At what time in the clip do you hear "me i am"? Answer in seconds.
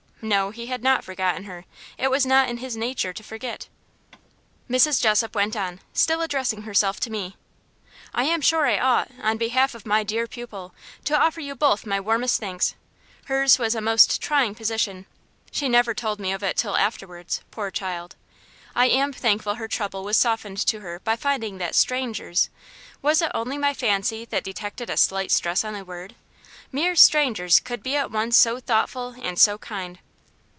7.09-8.39